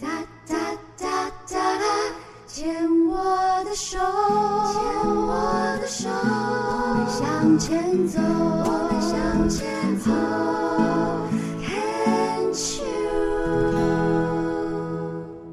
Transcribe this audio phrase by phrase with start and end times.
[0.00, 0.08] 哒
[0.48, 0.56] 哒
[0.98, 1.84] 哒哒哒，
[2.48, 2.74] 牵
[3.06, 3.14] 我
[3.64, 10.10] 的手，牵我的手，我们向前走，我们向前走。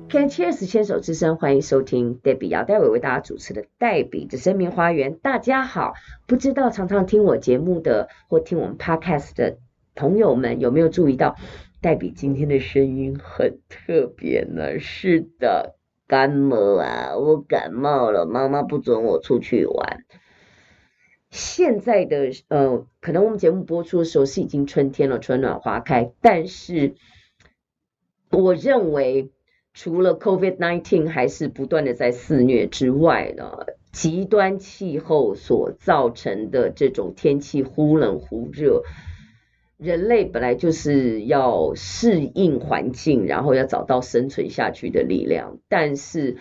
[0.09, 5.19] Can Cheers 牵手之声，欢迎收听黛比姚黛伟为大家主持的黛比的生命花园。
[5.21, 5.93] 大家好，
[6.25, 9.57] 不知道常常听我节目的或听我们 Podcast 的
[9.93, 11.35] 朋友们有没有注意到，
[11.81, 14.79] 黛比今天的声音很特别呢？
[14.79, 15.75] 是的，
[16.07, 20.05] 感冒啊，我感冒了，妈妈不准我出去玩。
[21.29, 26.95] 现在的呃，可能我们节目播出的时候是已经春天了，春暖花开，但是
[28.29, 29.31] 我认为。
[29.73, 38.83] 除了 COVID-19 还是不断的在肆虐之外呢，极端气候所造成的这种天气忽冷忽热，
[39.81, 46.37] 人类本来就是要适应环境，然后要找到生存下去的力量，但是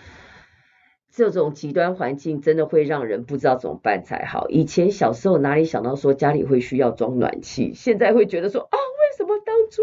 [1.11, 4.47] 这种极端环境真的会让人不知道怎么办才好。
[4.49, 9.81] 以前小时候哪里想到说家里会需要装暖气，现在会觉得说啊，为什么当初？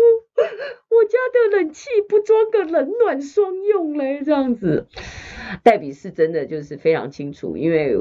[0.90, 4.86] 我家的冷气不装个冷暖双用嘞，这样子，
[5.62, 7.96] 黛比是真的就是非常清楚，因为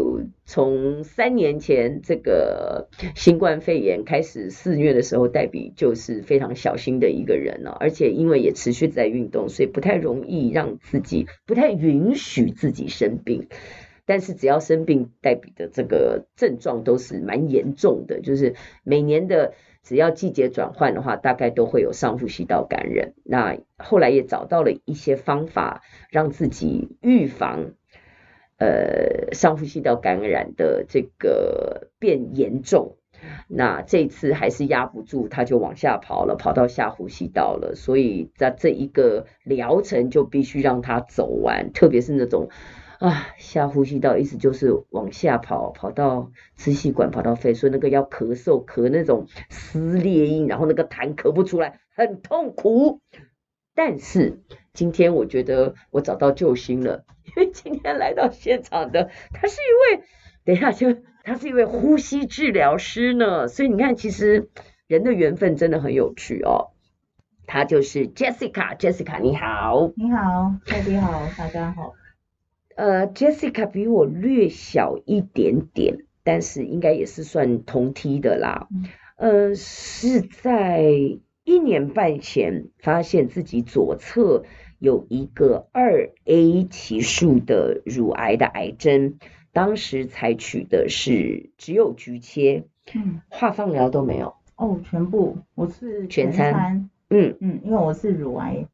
[0.46, 13.48] 从三年前这个新冠肺炎开始肆虐的时候，黛比就是非常小心的一个人了，而且因为也持续在运动，所以不太容易让自己，不太允许自己生病。
[14.08, 19.54] 但是只要生病，黛比的这个症状都是蛮严重的，就是每年的。
[19.84, 23.14] 只要季节转换的话，大概都会有上呼吸道感染。
[23.24, 27.72] 那后来也找到了一些方法，让自己预防
[28.58, 32.98] 呃上呼吸道感染的这个变严重。
[33.48, 37.74] 那这次还是压不住，他就往下跑了，跑到下呼吸道了。
[37.74, 42.50] 所以在这一个疗程就必须让他走完，特别是那种。
[43.00, 53.02] 啊，下呼吸道意思就是往下跑，跑到支气管，跑到肺，所以那个要咳嗽，咳那种撕裂音，然后那个痰咳不出来，很痛苦。
[53.76, 54.42] 但是
[54.74, 60.04] 今天我觉得我找到救星了，因为今天来到现场的他是一位，
[60.44, 64.50] 等一下就他是一位呼吸治疗师呢，所以你看，其实
[64.88, 66.72] 人的缘分真的很有趣哦。
[67.46, 71.94] 他就是 Jessica，Jessica 你好，你好，大家好，大家好。
[72.78, 78.68] 呃，Jessica 比我略小一点点，但是应该也是算同梯的啦。
[79.16, 80.84] 呃，是在
[81.44, 84.44] 一年半前发现自己左侧
[84.78, 89.18] 有一个二 A 期数的乳癌的癌症，
[89.52, 94.36] 当时采取的是只有局切，嗯，化放疗都没有。
[94.56, 98.68] 哦，全部，我是全餐，全餐嗯嗯，因为我是乳癌，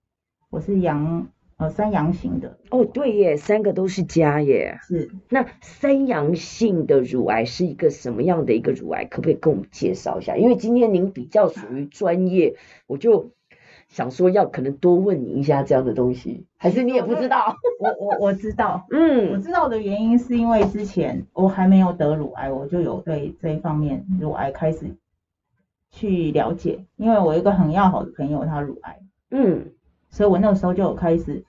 [0.50, 1.30] 我是阳。
[1.58, 4.80] 呃，三阳型的哦，对耶，三个都是家耶。
[4.82, 9.06] 是，那三阳性的乳癌是一个什么样的一个乳癌？
[9.06, 10.36] 可不可以跟我们介绍一下？
[10.36, 12.56] 因为今天您比较属于专业，
[12.88, 13.32] 我就
[13.88, 17.56] 想说要可能多问你一下这样的东西，还是你也不知道？
[17.80, 24.96] 我我我知道， 嗯，我知道的原因是因为之前我还没有得乳癌，我就有对这一方面乳癌开始
[25.92, 29.00] 去了解，因为我一个很要好的朋友，他乳癌，
[29.30, 29.72] 嗯。
[30.14, 31.44] 所以我那个时候就有开始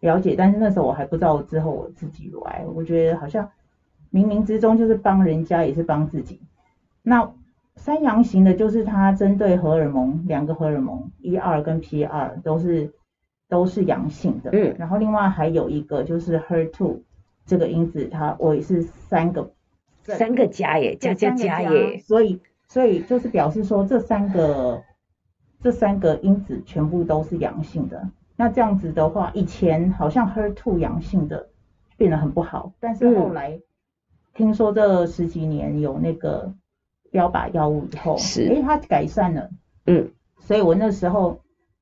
[0.00, 3.48] 了解，但是那时候我还不知道之后我自己乳癌，我觉得好像
[4.12, 6.40] 冥冥之中就是帮人家也是帮自己。
[7.00, 7.32] 那
[7.76, 12.92] 三阳型的，就是它针对荷尔蒙，两个荷尔蒙 E 二跟 P 二都是
[13.48, 14.50] 都是阳性的。
[14.52, 14.74] 嗯。
[14.76, 16.98] 然后另外还有一个就是 HER2
[17.46, 19.52] 这个因子，它我也是三个
[20.02, 21.98] 三个加耶，加加加耶。
[22.00, 24.82] 所以所以就是表示说这三个。
[25.60, 31.48] 这三个因子全部都是阳性的，那这样子的话，以前好像 HER2 阳性的
[31.96, 33.60] 变得很不好，但是后来
[34.34, 36.54] 听说这十几年有那个
[37.10, 39.50] 标靶药物以后，是，诶，它改善了，
[39.86, 41.40] 嗯，所以我那时候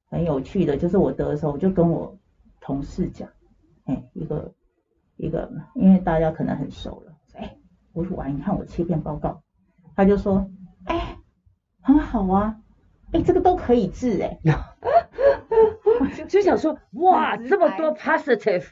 [0.08, 2.16] 很有趣的，就是我得的时候，我就跟我
[2.60, 3.28] 同事讲，
[3.84, 4.52] 哎，一个
[5.18, 7.56] 一个，因为大家可能很熟了，哎，
[7.92, 9.42] 我说完，你看我切片报告，
[9.94, 10.48] 他就说，
[10.86, 11.18] 哎，
[11.82, 12.62] 很好啊。
[13.16, 14.38] 哎，这个都可以治哎，
[16.28, 18.64] 就想说哇，这么多 positive，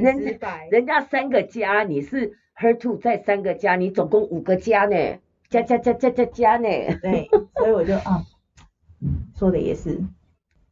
[0.00, 0.38] 人，
[0.70, 6.68] 人家三个加，你是 her two 再三个加，你总共五个加呢，加加加加加加呢，
[7.02, 8.24] 对，所以我就啊，
[9.36, 10.00] 说的也是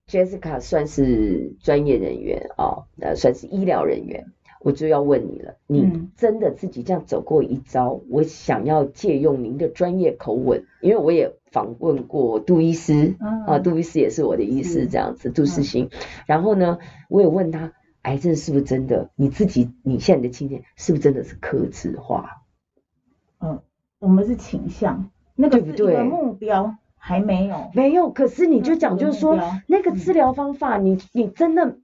[0.09, 4.27] ，Jessica 算是专业人员哦，那，算是医疗人员。
[4.65, 8.01] 我就要问你了，你嗯真的自己这样走过一遭？
[8.09, 15.91] 我想要借用您的专业口吻，因为我也访问过杜医师，嗯啊，杜医师也是我的医师，是这样子，杜世新。
[16.27, 16.79] 然后呢，
[17.09, 17.73] 我也问他，
[18.03, 19.11] 癌症是不是真的？
[19.17, 22.43] 你自己你现在的经验是不是真的是客制化？
[23.41, 23.61] 嗯，
[23.99, 27.71] 我们是倾向，那个对不对是一个目标，还没有。
[27.75, 29.37] 没有，可是你就讲，就是说
[29.67, 31.79] 那个治疗方法，你你真的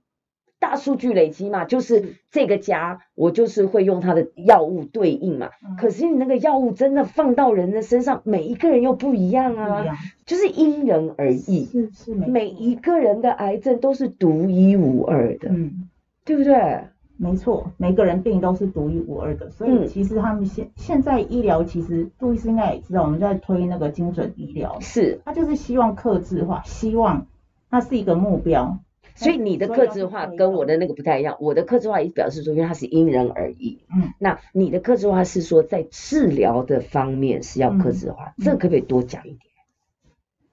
[0.60, 5.50] 大数据累积嘛，就是这个家我就是会用它的药物对应嘛。
[5.64, 9.96] 嗯可是你那个药物真的放到人的身上，每一个人又不一样啊，样，
[10.26, 11.64] 就是因人而异。
[11.66, 15.88] 是是每一个人的癌症都是独一无二的，嗯。
[16.24, 16.80] 对不对？
[17.16, 27.26] 没错，每个人病都是独一无二的，所嗯以其实他们现现在医疗其实杜医师应该也知道，我们在推那个精准医疗，是，他就是希望克制化，希望
[27.70, 28.78] 它是一个目标。
[29.18, 33.80] 所以你的克制化跟我的那个不太一样，我的克制化也表示说，因为它是因人而异。
[33.92, 39.40] 嗯，那你的克制化是说在治疗的方面是要克制化，嗯这个可不可以多讲一点？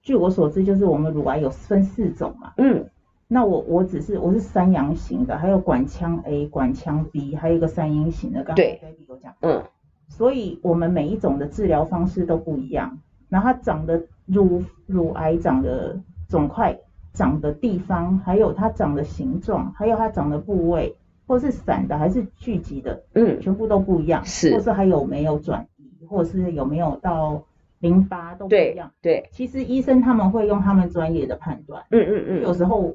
[0.02, 2.52] 据我所知，就是我们乳癌有分四种嘛。
[2.56, 2.88] 嗯，
[3.28, 8.42] 那我我只是我是三阳型的，还有管腔 A、管腔 B，还有一个三阴型的。
[8.42, 9.34] 刚才对 Baby 有讲。
[9.40, 9.64] 嗯，
[10.08, 12.98] 所以我们每一种的治疗方式都不一样，
[13.28, 16.78] 然后它长的乳乳癌长的肿块
[17.16, 20.94] 长的地方，还有它长的形状，还有它长的部位，
[21.26, 24.24] 或是散的还是聚集的，嗯，全部都不一样。
[24.26, 27.42] 是或是还有没有转移，或者是有没有到
[27.78, 28.92] 淋巴都不一对样。
[29.00, 31.84] 对，其实医生他们会用他们专业的判断。
[31.90, 32.94] 嗯嗯嗯，有时候，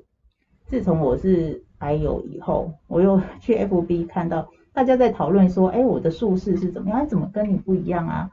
[0.67, 6.99] 自从我是癌友以后，我又去 FB 看到大家在讨论说，哎，我的术式是怎么样？
[6.99, 8.29] 哎，怎么跟你不一样啊？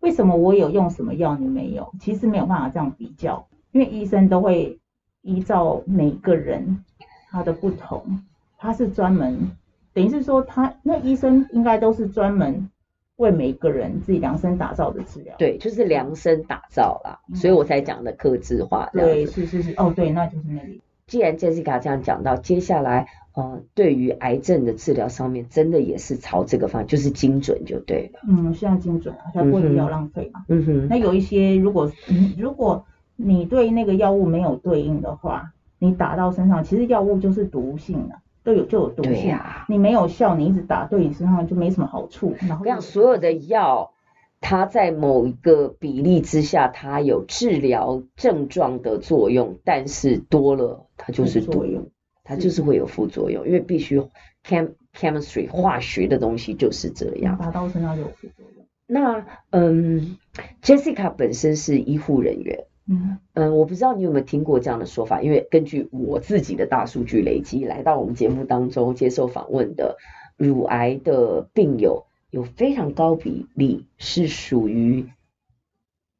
[0.00, 1.92] 为什么我有用什么药你没有？
[2.00, 4.78] 其实没有办法这样比较，因为医生都会
[5.26, 6.84] 依照每个人
[7.30, 8.22] 他的不同，
[8.56, 9.50] 他是专门，
[9.92, 12.70] 等于是说他那医生应该都是专门
[13.16, 15.34] 为每个人自己量身打造的治疗。
[15.36, 20.80] 对，就是量身打造啦，嗯所以我才讲的克制化对，是是是，哦对，那就是那里。
[21.06, 28.20] 既然 Jessica 这样讲到，接下来呃，对于癌症的治疗上面，真的也是朝这个方向，就是精准就对了。
[28.28, 30.44] 嗯，现在精准啊，才不会医疗浪费嘛。
[30.48, 32.84] 嗯哼，那有一些，如果、嗯、如果
[33.16, 39.38] 你对那个药物没有对应的话，你打到身上，其实药物就是毒性的，都有就有毒性。
[39.68, 42.34] 你没有效，你一直打对你身上就没什么好处。
[42.40, 43.92] 然后所有的药，
[44.40, 51.88] 它在某一个比例之下，它有治疗症状的作用，但是多了它就是毒用，
[52.22, 54.00] 它就是会有副作用，因为必须
[54.44, 57.38] chem chemistry 化学的东西就是这样。
[57.38, 58.66] 打到身上就有副作用。
[58.86, 60.16] 那嗯
[60.62, 62.66] ，Jessica 本身是医护人员。
[62.88, 69.96] 嗯嗯，我不知道你有没有听过这样的说法，因为根据我自己的大数据累积，来到我们节目当中接受访问的
[70.36, 75.08] 乳癌的病友，有非常高比例是属于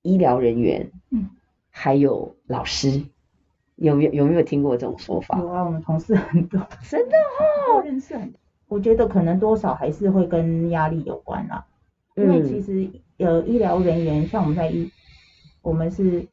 [0.02, 1.30] 医疗人员，嗯，
[1.70, 3.04] 还有老师，
[3.76, 5.38] 有没有有没有听过这种说法？
[5.38, 8.40] 有啊，我们同事很多，真的哦认识很多。
[8.68, 11.64] 我觉得可能多少还是会跟压力有关啦。
[12.16, 14.90] 因为其嗯，实呃，医疗人员像我们在医，
[15.62, 16.26] 我们是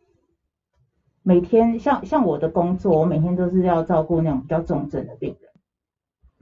[1.24, 5.50] 每天像像我的工作，我每天都是要照顾那种比较重症的病人。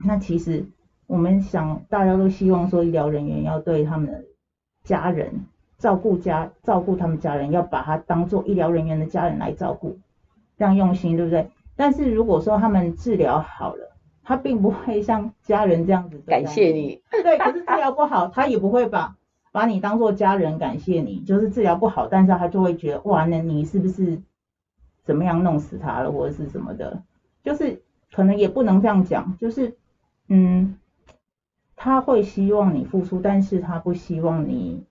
[0.04, 0.66] 那其实
[1.06, 4.24] 我们想，大家都希望说，医疗人员要对他们的
[4.82, 5.46] 家人
[5.78, 9.98] 照顾家照顾他们家人，要把他当做医疗人员的家人来照顾，
[10.56, 11.48] 这样用心，对不对？
[11.76, 19.16] 但是如果说他们治疗好了，他并不会像家人这样子感谢你，对，可是治疗不好，他也不会把
[19.52, 24.20] 把你当做家人感谢你，就是治疗不好，但是他就会觉得哇，那你是不是
[25.04, 27.02] 怎么样弄死他了，或者是什么的，
[27.42, 27.82] 就是
[28.12, 29.76] 可能也不能这样讲，就是
[30.28, 30.78] 嗯，
[31.76, 34.84] 他会希望你付出，但是他不希望你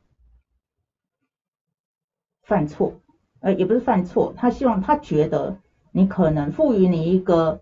[2.44, 2.94] 犯错，
[3.40, 5.58] 呃，也不是犯错，他希望他觉得
[5.92, 7.62] 你可能赋予你一个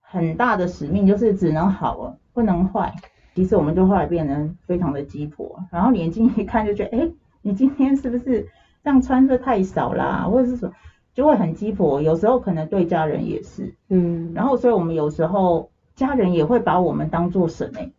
[0.00, 2.94] 很大的使命，就是只能好了，不能坏。
[3.34, 7.10] 其实我们就后来变得非常的鸡婆，然后眼睛一看就觉得，哎，
[7.42, 8.42] 你今天是不是
[8.82, 10.74] 这样穿的太少啦，或者是什么，
[11.18, 12.00] 就会很鸡婆。
[12.00, 17.90] 有时候可能对家人也是，嗯，然后所以我们有时候家人也会把我们当做神哎，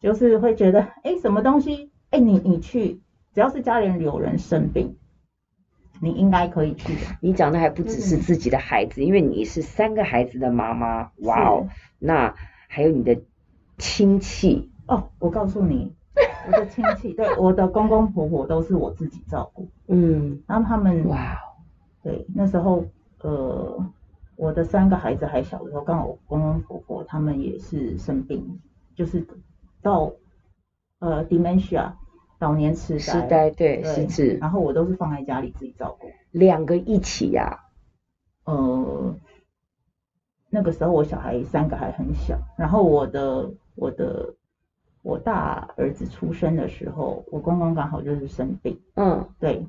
[0.00, 3.00] 就是会觉得，哎，什么东西，哎，你你去，
[3.32, 4.96] 只要是家人有人生病，
[6.00, 6.94] 你应该可以去。
[6.94, 7.00] 的。
[7.20, 11.68] 你讲的还不只是自己的孩子，因为你是三个孩子的妈妈，哇哦，
[12.00, 12.34] 那
[12.66, 13.22] 还有你的
[13.78, 15.94] 亲戚，哦，我告诉你，
[16.48, 21.53] 我的亲戚， 对，我的公公婆婆都是我自己照顾，嗯，然后他们，哇哦，
[22.04, 22.84] 对，那时候，
[23.22, 23.90] 呃，
[24.36, 28.60] 我的三个孩子还小的时候，刚好我公公婆婆他们也是生病，
[28.94, 29.26] 就是
[29.80, 30.12] 到
[30.98, 31.92] 呃 dementia
[32.38, 36.10] 老年痴呆，痴呆对，对失智，然后我都是放在家里自己照顾。
[36.30, 37.58] 两个一起呀、
[38.44, 39.14] 呃，
[40.50, 44.34] 那个时候我小孩三个还很小，然后我的我的
[45.00, 49.26] 我大儿子出生的时候，我公公刚好就是生病，嗯。
[49.38, 49.66] 对，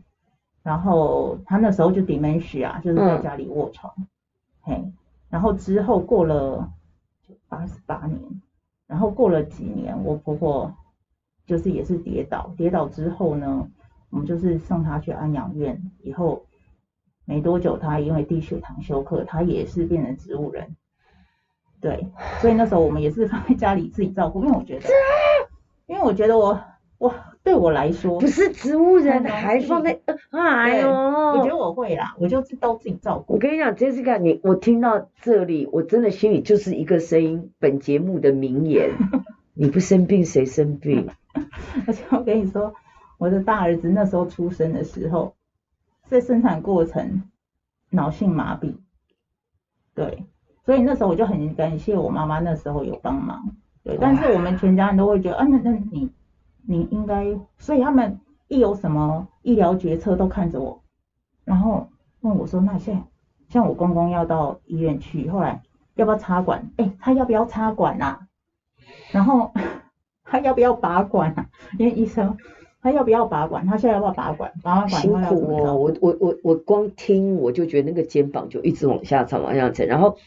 [0.66, 4.08] 然后他那时候就 dementia，就是在家里卧床，嗯
[4.64, 4.92] 嘿，
[5.30, 6.74] 然后之后过了
[7.48, 8.20] 八十八年，
[8.88, 10.74] 然后过了几年，我婆婆
[11.46, 13.70] 就是也是跌倒，跌倒之后呢，
[14.10, 16.48] 我们就是送她去安养院，以后
[17.26, 20.76] 没多久，她因为低血糖休克，她也是变成植物人，
[21.80, 22.10] 对，
[22.42, 24.90] 所以那时候我们也是放在家里自己照顾，因为我觉得，
[25.86, 26.60] 因为我觉得我
[26.98, 27.14] 我
[27.46, 30.00] 对我来说不是植物人，还放在，
[30.32, 33.34] 呃哎呦，我觉得我会啦，我就是都自己照顾。
[33.36, 38.90] 我跟你讲，Jessica，你我听到这里，我真的心里就是一个声音，本节目的名言：
[39.54, 41.08] 你不生病谁生病？
[41.86, 42.74] 而且我跟你说，
[43.20, 45.36] 我的大儿子那时候出生的时候，
[46.08, 47.24] 在生产过程
[47.92, 48.74] 脑性麻痹，
[49.94, 50.26] 对，
[50.66, 56.10] 所以那时候我就很感谢我妈妈那时候有帮忙，对，但是我们全家人都会觉得，啊，那那你
[56.68, 60.82] 你应该，所以他们一有什么医疗决策都看着我，
[61.44, 61.88] 然后
[62.22, 63.04] 问我说，那现在
[63.50, 65.62] 像我公公要到医院去，后来
[65.96, 66.72] 要不要插管？
[66.78, 68.28] 哎，他要不要插管啊？
[69.12, 69.52] 然后
[70.24, 71.50] 他要不要拔管啊？
[71.78, 72.38] 因为医生
[72.82, 73.66] 他要不要拔管？
[73.66, 74.52] 他现在要不要拔管？
[74.64, 79.88] 拔完管辛苦哦，我我我我光听我就觉得那个肩膀就一直往下沉，往下沉。
[79.88, 80.18] 然后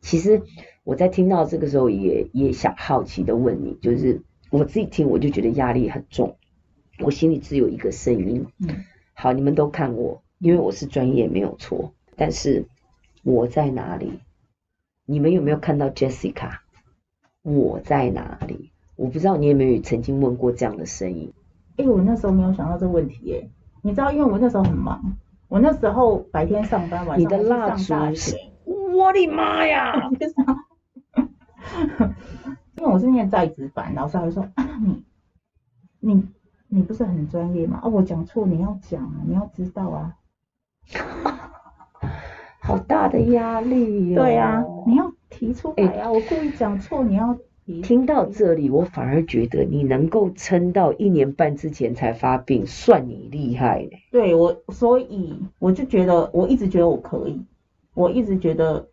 [0.00, 0.42] 其实
[0.84, 6.36] 我在听到这个时候也也想好奇的问你，就是我自己听我就觉得压力很重，
[7.00, 8.84] 我心里只有一个声音，嗯
[9.14, 12.66] 好，你们都看我，因为我是专业没有错，但是
[13.22, 14.20] 我在哪里？
[15.04, 16.58] 你们有没有看到 Jessica？
[17.42, 18.70] 我在哪里？
[18.96, 21.32] 我不知道你有没有曾经问过这样的声音。
[21.76, 23.48] 哎，我那时候没有想到这个问题耶。
[23.82, 25.16] 你知道，因为我那时候很忙，
[25.48, 28.36] 我那时候白天上班，晚你的上还蜡烛是。
[28.64, 29.92] 我的妈呀！
[32.76, 35.02] 因为我是念在职班，老师还会说啊，你
[36.00, 36.28] 你
[36.68, 37.80] 你不是很专业吗？
[37.82, 40.16] 啊，我讲错你要讲啊，你要知道啊。
[42.60, 47.80] 好大的压力哟、对啊，你要提出来啊，我故意讲错，你要提。
[47.80, 54.02] 听到这里，我反而觉得你能够撑到一年半之前才发病，算你厉害嘞。
[54.10, 57.40] 对我，所以我就觉得，我一直觉得我可以，
[57.94, 58.88] 我一直觉得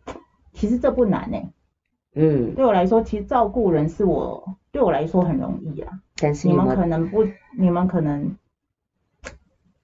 [0.52, 1.38] 其实这不难呢。
[2.14, 6.00] 嗯，对我来说，其实照顾人是我对我来说很容易啊。
[6.16, 7.24] 但是你们可能不，
[7.58, 8.36] 你们可能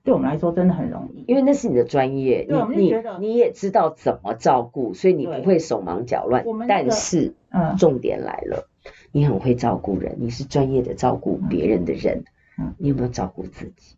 [0.05, 1.25] 对我们来说真的很容易。
[1.27, 6.53] 因为那是你的专业，你你你也知道怎么照顾，所以你不会手忙脚乱我。
[6.53, 8.69] 们但是嗯，重点来了，
[9.13, 12.25] 你很会照顾人，你是专业的照顾别人的人，
[12.59, 13.97] 嗯你有没有照顾自己？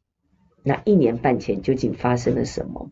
[0.62, 2.90] 那一年半前究竟发生了什么？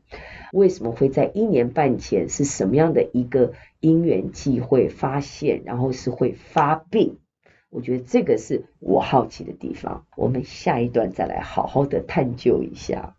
[0.53, 7.19] 为什么会在一年半前是什么样的一个因缘际会发现，然后是会发病？
[7.71, 10.05] 我觉得这个是我好奇的地方。
[10.17, 13.15] 我们下一段再来好好的探究一下。